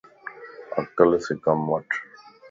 عقل 0.81 1.09
سين 1.25 1.37
ڪم 1.45 1.59
وٺ 1.69 1.87